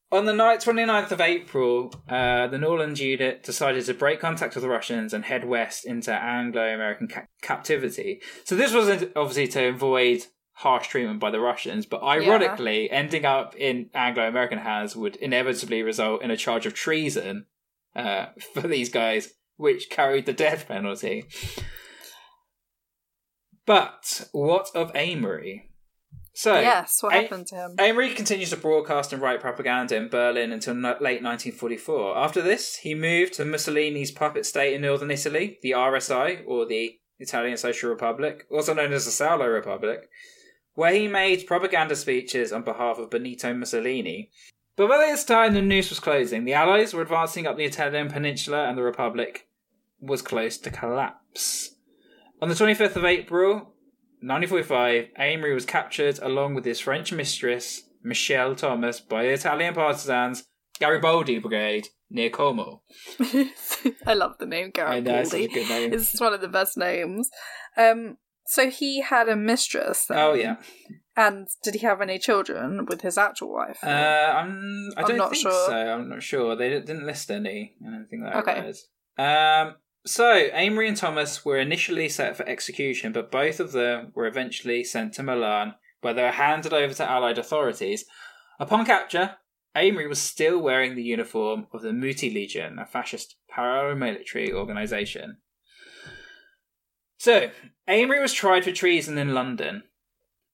[0.09, 4.61] On the night, 29th of April, uh, the Nordland unit decided to break contact with
[4.63, 8.21] the Russians and head west into Anglo-American ca- captivity.
[8.45, 8.87] So this was
[9.17, 10.23] obviously to avoid
[10.57, 16.23] harsh treatment by the Russians, but ironically, ending up in Anglo-American hands would inevitably result
[16.23, 17.45] in a charge of treason
[17.95, 21.25] uh, for these guys, which carried the death penalty.
[23.65, 25.63] But what of Amery?
[26.33, 27.75] So yes, what A- happened to him?
[27.77, 32.17] Amery continues to broadcast and write propaganda in Berlin until no- late 1944.
[32.17, 36.97] After this, he moved to Mussolini's puppet state in northern Italy, the RSI, or the
[37.19, 40.07] Italian Social Republic, also known as the Salo Republic,
[40.77, 44.29] where he made propaganda speeches on behalf of Benito Mussolini.
[44.75, 46.45] But by this time, the noose was closing.
[46.45, 49.47] The Allies were advancing up the Italian peninsula, and the Republic
[49.99, 51.71] was close to collapse.
[52.43, 53.73] On the 25th of April,
[54.21, 60.43] 1945, Amery was captured along with his French mistress, Michelle Thomas, by the Italian partisans
[60.79, 62.83] Garibaldi Brigade near Como.
[64.05, 65.47] I love the name I know, it's a Garibaldi.
[65.47, 65.93] good name.
[65.93, 67.31] It's one of the best names.
[67.75, 70.05] Um, so he had a mistress.
[70.07, 70.55] Then, Oh, yeah.
[71.15, 73.79] And did he have any children with his actual wife?
[73.83, 75.67] Uh, I'm, I I'm don't think sure.
[75.67, 75.73] so.
[75.75, 76.55] I'm not sure.
[76.55, 77.75] They didn't list any.
[77.85, 78.73] I don't think that Okay.
[79.17, 84.27] Um, so, Amery and Thomas were initially set for execution, but both of them were
[84.27, 88.05] eventually sent to Milan, where they were handed over to Allied authorities.
[88.59, 89.35] Upon capture,
[89.75, 95.37] Amery was still wearing the uniform of the Muti Legion, a fascist paramilitary organisation.
[97.17, 97.49] So,
[97.87, 99.83] Amery was tried for treason in London.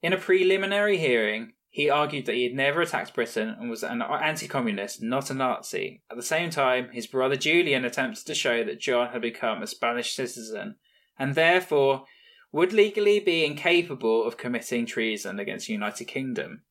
[0.01, 4.01] In a preliminary hearing, he argued that he had never attacked Britain and was an
[4.01, 6.03] anti communist, not a Nazi.
[6.11, 9.67] At the same time, his brother Julian attempted to show that John had become a
[9.67, 10.75] Spanish citizen
[11.17, 12.05] and therefore
[12.51, 16.61] would legally be incapable of committing treason against the United Kingdom.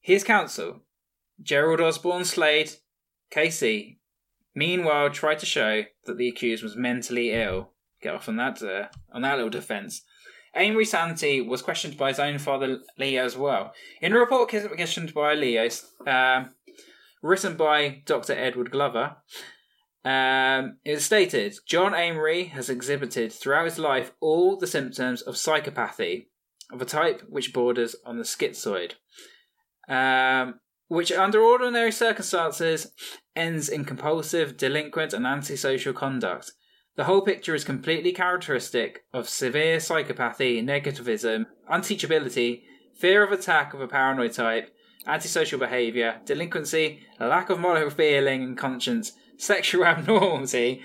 [0.00, 0.80] His counsel,
[1.42, 2.72] Gerald Osborne Slade,
[3.30, 3.98] KC,
[4.54, 7.72] meanwhile tried to show that the accused was mentally ill.
[8.06, 10.02] Get off on that, uh, on that little defence.
[10.54, 13.72] Amery's sanity was questioned by his own father Leo as well.
[14.00, 15.68] In a report questioned by Leo,
[16.06, 16.50] um,
[17.20, 18.32] written by Dr.
[18.32, 19.16] Edward Glover,
[20.04, 26.26] um, it stated John Amery has exhibited throughout his life all the symptoms of psychopathy,
[26.72, 28.92] of a type which borders on the schizoid,
[29.88, 32.92] um, which under ordinary circumstances
[33.34, 36.52] ends in compulsive, delinquent, and antisocial conduct.
[36.96, 42.62] The whole picture is completely characteristic of severe psychopathy, negativism, unteachability,
[42.94, 44.74] fear of attack of a paranoid type,
[45.06, 50.82] antisocial behaviour, delinquency, lack of moral feeling and conscience, sexual abnormality,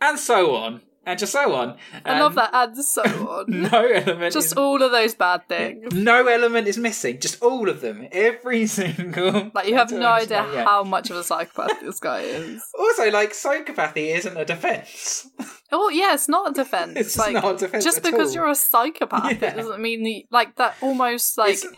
[0.00, 1.78] and so on, and just so on.
[2.04, 3.44] I love Um, that, and so on.
[3.48, 5.94] No element Just is all of those bad things.
[5.94, 7.18] no element is missing.
[7.20, 8.08] Just all of them.
[8.12, 9.50] Every single.
[9.54, 10.64] Like you have no idea Yeah.
[10.64, 12.62] how much of a psychopath this guy is.
[12.78, 15.28] Also, like psychopathy isn't a defense.
[15.72, 16.92] Oh yeah, it's not a defense.
[16.96, 18.34] It's like not a defense just because all.
[18.34, 19.52] you're a psychopath, Yeah.
[19.52, 20.74] it doesn't mean the, like that.
[20.80, 21.72] Almost like It's-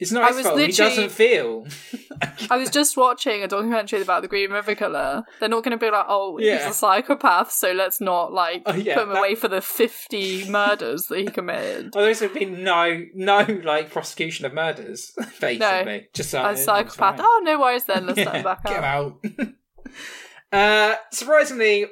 [0.00, 0.58] It's not his fault.
[0.58, 1.66] He doesn't feel.
[2.50, 5.22] I was just watching a documentary about the Green River Killer.
[5.38, 6.58] They're not going to be like, oh, Yeah.
[6.58, 9.60] he's a psychopath, so let's not like Oh, yeah, put him that- away for the
[9.60, 11.92] fifty murders that he committed.
[11.94, 15.12] Well, there's been no, no like prosecution of murders.
[15.40, 17.20] Basically, just A psychopath.
[17.22, 18.06] Oh no worries then.
[18.06, 19.24] Let's let him back get him out.
[19.38, 19.48] out.
[20.52, 21.88] uh, surprisingly, oh,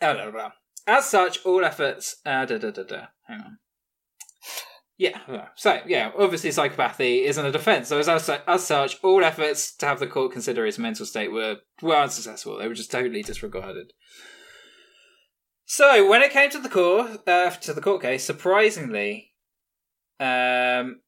[0.00, 0.50] blah, blah, blah.
[0.86, 2.16] as such, all efforts.
[2.24, 3.06] Uh, da, da, da, da.
[3.26, 3.58] Hang on.
[4.98, 5.46] Yeah.
[5.54, 7.88] So yeah, obviously psychopathy isn't a defence.
[7.88, 11.58] So as, as such, all efforts to have the court consider his mental state were
[11.80, 12.58] were unsuccessful.
[12.58, 13.92] They were just totally disregarded.
[15.66, 19.34] So when it came to the court, uh, to the court case, surprisingly,
[20.18, 21.00] um,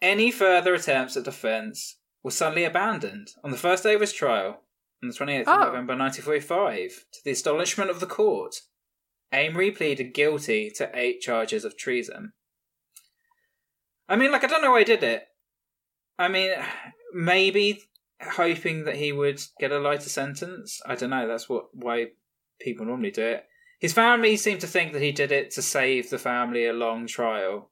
[0.00, 4.62] any further attempts at defence were suddenly abandoned on the first day of his trial,
[5.02, 5.64] on the 28th of Oh.
[5.66, 7.06] November 1945.
[7.14, 8.56] To the astonishment of the court,
[9.32, 12.32] Amery pleaded guilty to eight charges of treason.
[14.08, 15.26] I mean, like, I don't know why he did it.
[16.18, 16.52] I mean,
[17.12, 17.82] maybe
[18.20, 20.80] hoping that he would get a lighter sentence.
[20.86, 21.26] I don't know.
[21.26, 22.08] That's what why
[22.60, 23.44] people normally do it.
[23.80, 27.06] His family seem to think that he did it to save the family a long
[27.06, 27.70] trial.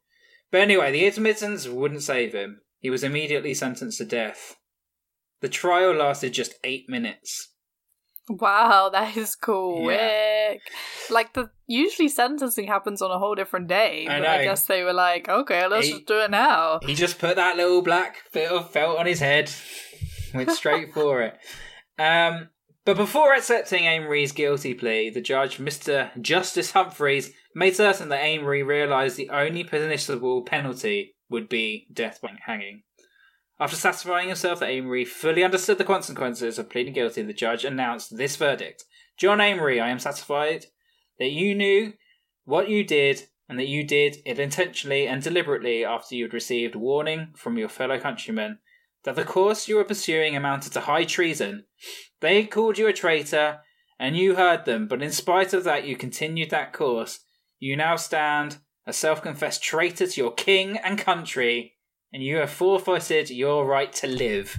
[0.50, 2.60] But anyway, the intermittents wouldn't save him.
[2.80, 4.56] He was immediately sentenced to death.
[5.40, 7.51] The trial lasted just eight minutes.
[8.28, 10.60] Wow, that is quick.
[11.10, 14.06] Like the usually sentencing happens on a whole different day.
[14.08, 14.44] I but I know.
[14.44, 16.80] guess they were like, okay, let's He- just do it now.
[16.86, 19.50] He just put that little black bit of felt on his head,
[20.34, 21.36] went straight for it.
[21.98, 22.48] Um,
[22.84, 26.10] but before accepting Amery's guilty plea, the judge, Mr.
[26.20, 32.30] Justice Humphreys, made certain that Amery realised the only punishable penalty would be death by
[32.44, 32.82] hanging.
[33.62, 38.16] After satisfying himself that Amery fully understood the consequences of pleading guilty, the judge announced
[38.16, 38.84] this verdict
[39.16, 40.66] John Amery, I am satisfied
[41.20, 41.92] that you knew
[42.44, 46.74] what you did and that you did it intentionally and deliberately after you had received
[46.74, 48.58] warning from your fellow countrymen
[49.04, 51.64] that the course you were pursuing amounted to high treason.
[52.18, 53.60] They called you a traitor,
[53.96, 57.20] and you heard them, but in spite of that, you continued that course.
[57.60, 61.71] You now stand a self confessed traitor to your king and country,
[62.12, 64.58] and you have forfeited your right to live.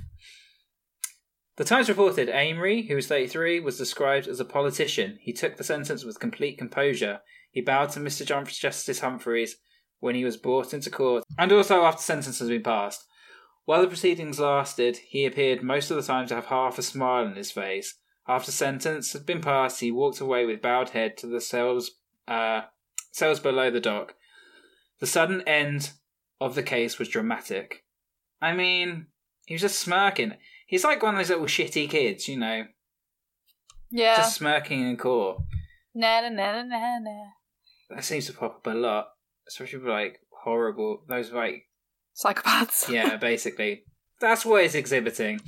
[1.55, 5.19] The Times reported Amery, who was 33, was described as a politician.
[5.21, 7.19] He took the sentence with complete composure.
[7.51, 8.25] He bowed to Mr.
[8.25, 9.57] John Justice Humphreys
[9.99, 13.05] when he was brought into court, and also after sentence has been passed.
[13.65, 17.25] While the proceedings lasted, he appeared most of the time to have half a smile
[17.25, 17.95] on his face.
[18.27, 21.91] After sentence had been passed, he walked away with bowed head to the cells,
[22.27, 22.63] uh,
[23.11, 24.15] cells below the dock.
[24.99, 25.91] The sudden end
[26.45, 27.83] of the case was dramatic.
[28.41, 29.07] I mean,
[29.45, 30.33] he was just smirking.
[30.67, 32.65] He's like one of those little shitty kids, you know,
[33.91, 34.17] Yeah.
[34.17, 35.37] just smirking in court.
[35.95, 37.23] Na na na na na.
[37.89, 39.07] That seems to pop up a lot,
[39.47, 41.63] especially with like horrible those like
[42.23, 42.89] Psychopaths.
[42.93, 43.83] yeah, basically.
[44.19, 45.39] That's what it's exhibiting.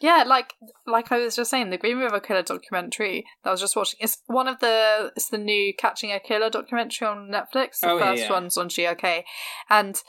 [0.00, 0.54] Yeah, like
[0.86, 3.98] like I was just saying, the Green River Killer documentary that I was just watching.
[4.00, 7.80] It's one of the it's the new Catching a Killer documentary on Netflix.
[7.80, 8.30] The Oh, yeah, first yeah.
[8.30, 9.24] one's on GOK,
[9.70, 10.00] and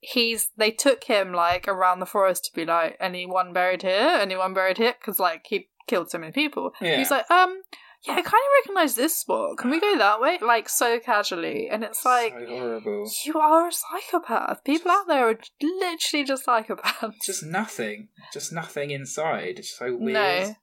[0.00, 4.54] he's they took him like around the forest to be like anyone buried here, anyone
[4.54, 6.72] buried here, because like he killed so many people.
[6.80, 6.98] Yeah.
[6.98, 7.62] He's like, um,
[8.06, 9.58] yeah, I kind of recognize this spot.
[9.58, 10.38] Can we go that way?
[10.40, 12.32] Like so casually, and it's like.
[12.32, 13.06] so.
[13.24, 14.62] You are a psychopath.
[14.64, 17.14] People out there are literally just psychopaths.
[17.24, 18.08] Just nothing.
[18.32, 19.58] Just nothing inside.
[19.58, 20.14] It's so weird.
[20.14, 20.54] No.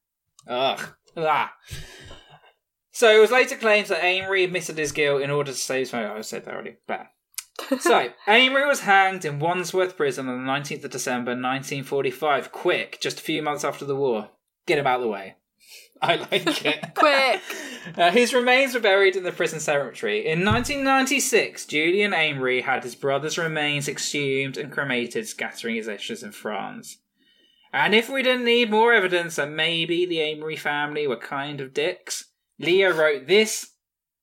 [0.48, 0.96] Ugh.
[1.18, 1.54] Ah.
[2.92, 5.92] So it was later claimed that Amery admitted his guilt in order to save his
[5.92, 6.18] family.
[6.18, 6.78] I said that already.
[6.88, 7.08] Bad.
[7.80, 12.52] So, Amery was hanged in Wandsworth Prison on the 19th of December 1945.
[12.52, 14.30] Quick, just a few months after the war.
[14.66, 15.36] Get him out of the way.
[16.02, 16.32] I like
[16.66, 16.94] it.
[16.96, 17.42] Quick.
[17.96, 20.26] Uh, his remains were buried in the prison cemetery.
[20.26, 26.32] In 1996, Julian Amery had his brother's remains exhumed and cremated, scattering his ashes in
[26.32, 26.98] France.
[27.72, 31.76] And if we didn't need more evidence that maybe the Amery family were kind of
[31.76, 33.74] dicks, Leo wrote this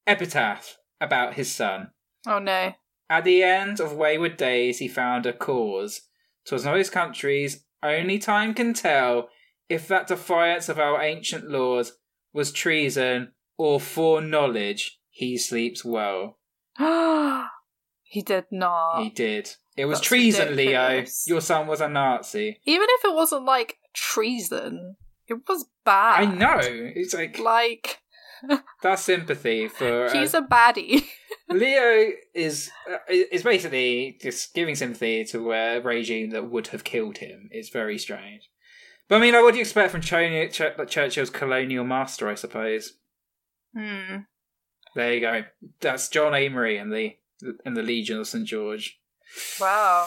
[0.09, 1.92] epitaph about his son.
[2.27, 2.75] Oh no.
[3.12, 6.01] At the end of wayward days, he found a cause.
[6.46, 9.29] 'Twas not his country's, only time can tell
[9.68, 11.98] if that defiance of our ancient laws
[12.33, 14.98] was treason or foreknowledge.
[15.11, 16.38] He sleeps well.
[18.03, 19.03] he did not.
[19.03, 19.57] He did.
[19.77, 21.27] It was That's treason, ridiculous.
[21.27, 21.35] Leo.
[21.35, 22.61] Your son was a Nazi.
[22.64, 24.96] Even if it wasn't like treason,
[25.29, 26.22] it was bad.
[26.22, 26.61] I know.
[26.62, 27.98] It's like Like
[28.83, 30.07] that's sympathy for.
[30.07, 31.05] Uh, he's a baddie.
[31.53, 37.19] Leo is uh, is basically just giving sympathy to a regime that would have killed
[37.19, 37.48] him.
[37.50, 38.48] It's very strange.
[39.09, 42.29] But I mean, like, what do you expect from Ch- Ch- Churchill's colonial master?
[42.29, 42.94] I suppose.
[43.77, 44.19] hmm.
[44.94, 45.44] There you go.
[45.81, 47.17] That's John Amery and the
[47.65, 49.00] and the Legion of St George.
[49.61, 50.07] Wow.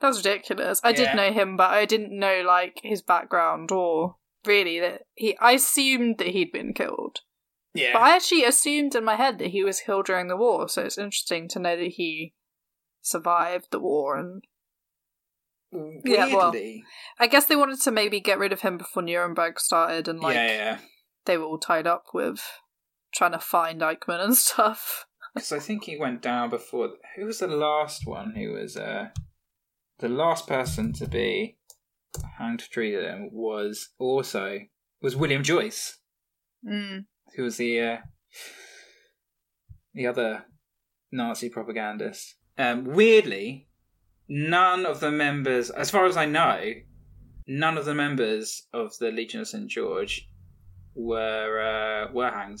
[0.00, 0.80] That was ridiculous.
[0.82, 0.96] I Yeah.
[0.96, 5.36] did know him, but I didn't know like his background or really that he.
[5.38, 7.20] I assumed that he'd been killed,
[7.76, 7.92] Yeah.
[7.92, 10.68] but I actually assumed in my head that he was killed during the war.
[10.68, 12.34] So it's interesting to know that he
[13.02, 14.42] survived the war and
[15.72, 16.02] Weirdly.
[16.04, 16.54] Yeah, well,
[17.18, 20.36] I guess they wanted to maybe get rid of him before Nuremberg started, and like
[20.36, 20.78] yeah, yeah.
[21.24, 22.40] they were all tied up with
[23.12, 25.06] trying to find Eichmann and stuff.
[25.34, 26.90] Because I think he went down before.
[27.16, 28.34] Who was the last one?
[28.36, 29.08] Who was uh,
[29.98, 31.58] the last person to be
[32.38, 33.30] hanged for treason?
[33.32, 34.60] Was also
[35.02, 35.98] was William Joyce,
[36.66, 37.04] Mm.
[37.34, 37.96] Who was the uh,
[39.94, 40.44] the other
[41.12, 42.36] Nazi propagandist.
[42.58, 43.68] Um, weirdly,
[44.28, 46.72] none of the members, as far as I know,
[47.46, 50.28] none of the members of the Legion of St George
[50.94, 52.60] were uh, were hanged.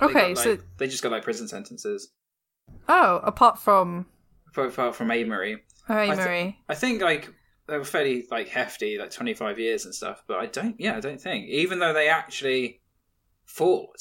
[0.00, 2.12] Okay, got, so they just got like prison sentences.
[2.88, 4.06] oh, apart from
[4.56, 5.56] apart from Amery.
[5.88, 6.58] Oh, I Marie.
[6.68, 7.32] I think like
[7.68, 10.22] they were fairly like hefty, like twenty five years and stuff.
[10.26, 10.76] But I don't.
[10.78, 12.79] Yeah, I don't think even though they actually
[13.50, 14.00] fought,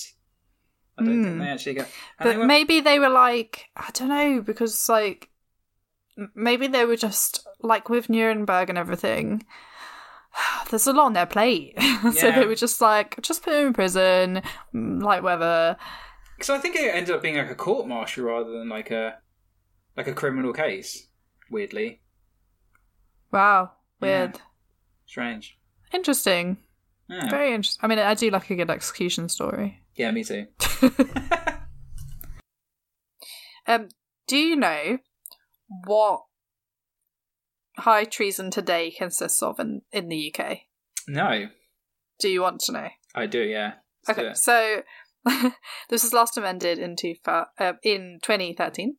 [0.98, 1.40] I don't think Hmm.
[1.40, 1.86] they actually got.
[1.88, 5.30] and But they were- maybe they were like, I don't know, because like
[6.36, 9.46] maybe they were just like with Nuremberg and everything.
[10.70, 11.74] There's a lot on their plate,
[12.14, 14.42] so they were just like, just put him in prison,
[14.74, 15.78] mm, like weather.
[16.36, 19.18] Because I think it ended up being like a court martial rather than like a
[19.98, 21.08] like a criminal case.
[21.52, 22.02] Weirdly
[23.32, 23.72] Wow,
[24.02, 24.08] Yeah.
[24.26, 24.42] weird,
[25.06, 25.58] strange.
[25.92, 26.58] interesting,
[27.10, 27.80] Yeah, very interesting.
[27.84, 29.82] I mean, I do like a good execution story.
[29.96, 30.46] yeah me too.
[33.68, 33.90] Um,
[34.28, 34.98] do you know
[35.86, 36.22] what
[37.78, 40.60] high treason today consists of in in the UK?
[41.08, 41.48] no,
[42.20, 42.88] Do you want to know?
[43.14, 43.42] I do.
[43.42, 43.74] Yeah.
[44.08, 44.38] Let's Okay, it.
[44.38, 44.82] so
[45.90, 47.46] this was last amended in two, uh,
[47.84, 48.96] in 2013.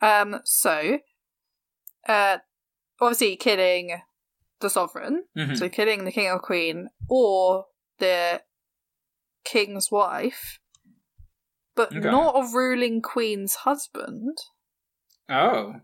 [0.00, 0.98] Um, so,
[2.08, 2.38] uh,
[3.00, 4.00] obviously killing
[4.62, 5.58] the sovereign, Mhm.
[5.58, 7.66] so killing the king or queen, or
[7.98, 8.42] the
[9.44, 10.58] king's wife,
[11.74, 12.08] but Okay.
[12.10, 14.38] not a ruling queen's husband,
[15.28, 15.80] Oh,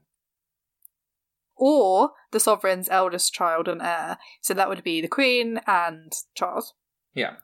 [1.56, 4.18] or the sovereign's eldest child and heir.
[4.40, 6.74] So that would be the queen and Charles.
[7.14, 7.36] yeah.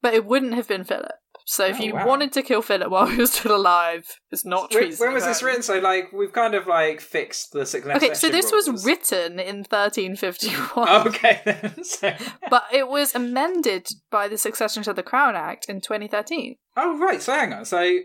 [0.00, 1.18] But it wouldn't have been Philip.
[1.50, 2.06] So if Oh, you wow.
[2.06, 5.06] wanted to kill Philip while he was still alive, it's not treason.
[5.06, 5.62] when was this written?
[5.62, 7.96] So like we've kind of like fixed the succession.
[8.04, 11.06] Okay, so this was written in 1351.
[11.08, 11.82] Okay then.
[11.84, 12.12] So,
[12.50, 16.56] But it was amended by the Succession to the Crown Act in 2013.
[16.76, 17.22] oh right.
[17.22, 17.64] So hang on.
[17.64, 17.98] So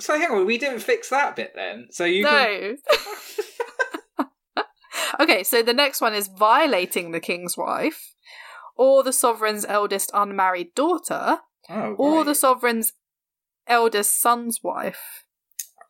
[0.00, 0.44] so hang on.
[0.44, 1.86] We didn't fix that bit then.
[1.92, 2.76] So you can.
[4.18, 4.26] no.
[5.20, 8.14] okay, so the next one is violating the king's wife,
[8.76, 11.38] or the sovereign's eldest unmarried daughter,
[11.68, 12.26] Oh, or right.
[12.26, 12.92] the sovereign's
[13.66, 15.24] eldest son's wife.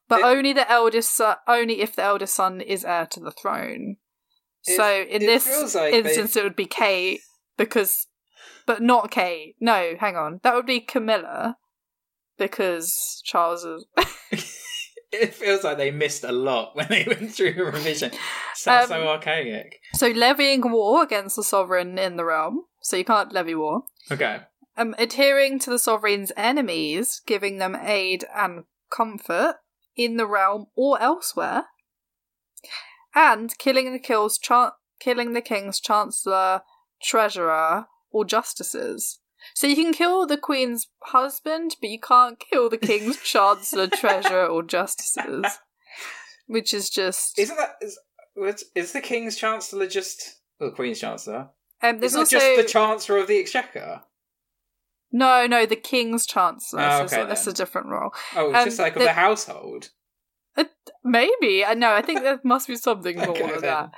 [0.09, 3.31] But It- only the eldest son, only if the eldest son is heir to the
[3.31, 3.97] throne.
[4.67, 7.21] It- so in this like they- instance, it would be Kate
[7.57, 8.09] because,
[8.67, 9.55] but not Kate.
[9.61, 11.57] No, hang on, that would be Camilla
[12.39, 13.87] because Charles is.
[15.13, 18.13] It feels like they missed a lot when they went through a revision.
[18.55, 19.81] Sounds so Um, archaic.
[19.93, 22.67] so levying war against the sovereign in the realm.
[22.81, 23.83] So you can't levy war.
[24.13, 24.43] Okay.
[24.81, 29.57] Um, adhering to the sovereign's enemies, giving them aid and comfort
[29.95, 31.65] in the realm or elsewhere,
[33.15, 36.63] and killing the kill's chan- killing the king's chancellor,
[37.03, 39.19] treasurer, or justices.
[39.55, 44.47] So you can kill the queen's husband, but you can't kill the king's chancellor, treasurer,
[44.47, 45.45] or justices.
[46.47, 47.99] Which is just Isn't that is,
[48.75, 51.51] is the king's chancellor just well, the queen's chancellor?
[51.83, 54.03] um, there's Isn't also it just the chancellor of the exchequer?
[55.13, 56.83] No, no, the king's chancellor.
[56.83, 58.11] Oh, so okay, that's a different role.
[58.37, 59.91] Oh, it's Um, just like of the- the household.
[61.03, 61.93] Maybe I know.
[61.93, 63.91] I think there must be something more Okay, than then.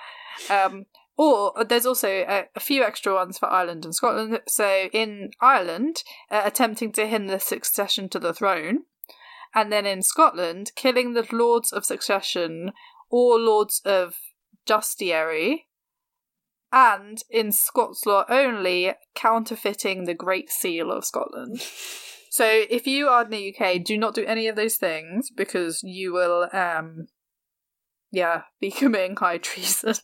[0.48, 0.66] that.
[0.66, 0.84] Um,
[1.16, 4.40] or there's also a, a few extra ones for Ireland and Scotland.
[4.48, 8.84] So in Ireland, uh, attempting to hinder succession to the throne,
[9.54, 12.72] and then in Scotland, killing the lords of succession
[13.10, 14.14] or lords of
[14.64, 15.66] justiciary,
[16.73, 21.61] and in Scots law only, counterfeiting the Great Seal of Scotland.
[22.33, 25.83] So if you are in the UK, do not do any of those things because
[25.83, 27.09] you will, um,
[28.11, 29.97] yeah, be committing high treason.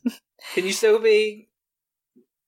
[0.52, 1.48] Can you still be?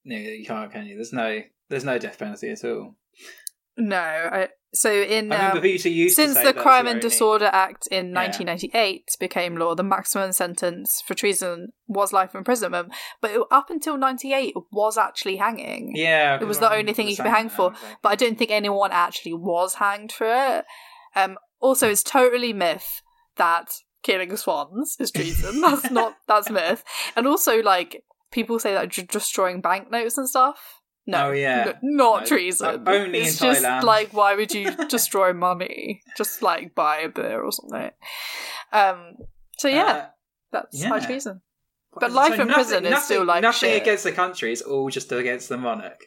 [0.04, 0.70] No, you can't.
[0.70, 0.96] Can you?
[0.96, 1.40] There's no.
[1.70, 2.96] There's no death penalty at all.
[3.76, 5.60] No, I, so in um,
[6.08, 8.20] since the Crime and Disorder Act in Yeah.
[8.20, 12.92] 1998 became law, the maximum sentence for treason was life imprisonment.
[13.20, 15.92] But it, up until 98, it was actually hanging.
[15.96, 17.72] Yeah, It was the only thing you could be hanged for.
[18.02, 20.64] But I don't think anyone actually was hanged for it.
[21.16, 23.02] Um, also, it's totally myth
[23.36, 23.72] that
[24.04, 25.60] killing swans is treason.
[25.60, 26.84] that's not that's myth.
[27.16, 30.79] And also, like people say that d- destroying banknotes and stuff.
[31.06, 31.64] No, Oh, yeah.
[31.68, 32.86] n- not No, treason.
[32.86, 33.82] uh, only in it's just Thailand.
[33.82, 36.02] like why would you destroy money?
[36.16, 37.90] Just like buy a beer or something.
[38.72, 39.16] Um.
[39.58, 40.06] So yeah, Uh,
[40.52, 40.88] that's yeah.
[40.88, 41.40] high treason.
[41.98, 43.82] But life in nothing- prison is nothing- still, like, nothing shit.
[43.82, 44.52] against the country.
[44.52, 46.04] It's all just against the monarch.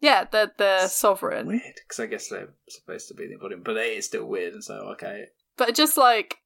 [0.00, 1.46] Yeah, the the sovereign.
[1.46, 4.52] Weird, because I guess they're supposed to be the embodiment, but it is still weird,
[4.52, 5.26] and so okay.
[5.56, 6.36] but just like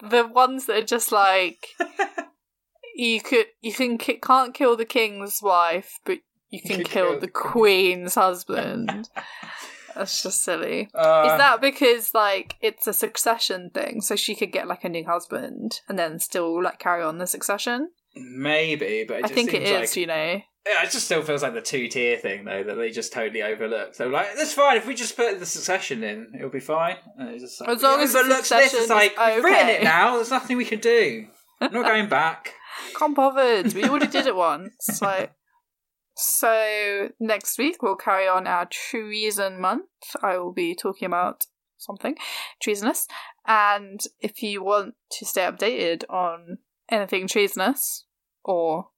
[0.00, 1.66] the ones that are just like
[2.94, 6.18] you could you can can't kill the king's wife, but
[6.50, 9.08] you can kill, kill the queen's husband.
[9.94, 10.88] That's just silly.
[10.94, 14.88] Uh, Is that because like it's a succession thing, so she could get like a
[14.88, 17.90] new husband and then still like carry on the succession?
[18.14, 19.04] maybe?
[19.06, 20.40] But it I just think it is, Like, you know.
[20.70, 23.94] It just still feels like the two tier thing though that they just totally overlook.
[23.94, 26.96] So like, that's fine if we just put the succession in, it'll be fine.
[27.16, 29.44] And it's just like, As long "We as the overlooked this, it's like is we've
[29.44, 30.16] written it now.
[30.16, 31.26] There's nothing we can do.
[31.60, 32.52] I'm not going back.
[32.96, 33.72] Can't bothered.
[33.72, 35.00] We already did it once.
[35.00, 35.32] Like,
[36.18, 39.86] so next week we'll carry on our treason month.
[40.22, 41.46] I will be talking about
[41.76, 42.16] something
[42.60, 43.06] treasonous,
[43.46, 46.58] and if you want to stay updated on
[46.90, 48.04] anything treasonous
[48.44, 48.88] or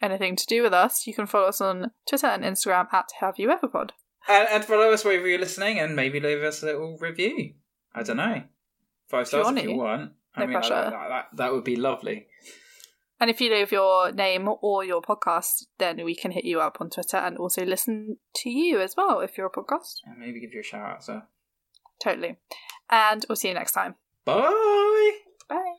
[0.00, 3.34] anything to do with us, you can follow us on Twitter and Instagram at Have
[3.38, 3.92] You Ever Pod.
[4.28, 7.54] And, and follow us wherever you're listening, and maybe leave us a little review.
[7.94, 8.44] I don't know,
[9.08, 10.12] five If you stars if you want.
[10.36, 10.74] I No mean, pressure.
[10.74, 12.28] that, that, that would be lovely.
[13.20, 16.78] And if you leave your name or your podcast, then we can hit you up
[16.80, 19.96] on Twitter and also listen to you as well if you're a podcast.
[20.06, 21.04] And maybe give you a shout out.
[21.04, 21.22] So,
[22.02, 22.38] Totally.
[22.88, 23.94] And we'll see you next time.
[24.24, 25.18] Bye.
[25.48, 25.74] Bye.